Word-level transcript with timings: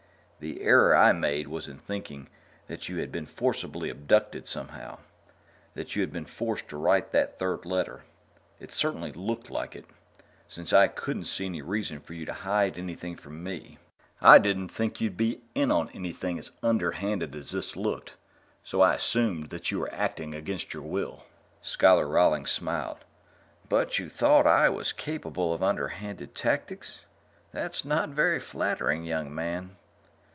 "The 0.43 0.61
error 0.61 0.95
I 0.95 1.11
made 1.11 1.49
was 1.49 1.67
in 1.67 1.77
thinking 1.77 2.27
that 2.65 2.89
you 2.89 2.97
had 2.97 3.11
been 3.11 3.27
forcibly 3.27 3.91
abducted 3.91 4.47
somehow 4.47 4.97
that 5.75 5.95
you 5.95 6.01
had 6.01 6.11
been 6.11 6.25
forced 6.25 6.67
to 6.69 6.77
write 6.77 7.11
that 7.11 7.37
third 7.37 7.63
letter. 7.63 8.05
It 8.59 8.71
certainly 8.71 9.11
looked 9.11 9.51
like 9.51 9.75
it, 9.75 9.85
since 10.47 10.73
I 10.73 10.87
couldn't 10.87 11.25
see 11.25 11.45
any 11.45 11.61
reason 11.61 11.99
for 11.99 12.15
you 12.15 12.25
to 12.25 12.33
hide 12.33 12.79
anything 12.79 13.15
from 13.15 13.43
me. 13.43 13.77
"I 14.19 14.39
didn't 14.39 14.69
think 14.69 14.99
you'd 14.99 15.15
be 15.15 15.41
in 15.53 15.69
on 15.69 15.89
anything 15.89 16.39
as 16.39 16.49
underhanded 16.63 17.35
as 17.35 17.51
this 17.51 17.75
looked, 17.75 18.15
so 18.63 18.81
I 18.81 18.95
assumed 18.95 19.51
that 19.51 19.69
you 19.69 19.77
were 19.79 19.93
acting 19.93 20.33
against 20.33 20.73
your 20.73 20.81
will." 20.81 21.23
Scholar 21.61 22.07
Rawlings 22.07 22.49
smiled. 22.49 23.05
"But 23.69 23.99
you 23.99 24.09
thought 24.09 24.47
I 24.47 24.69
was 24.69 24.91
capable 24.91 25.53
of 25.53 25.61
underhanded 25.61 26.33
tactics? 26.33 27.01
That's 27.51 27.85
not 27.85 28.09
very 28.09 28.39
flattering, 28.39 29.03
young 29.03 29.35
man." 29.35 29.75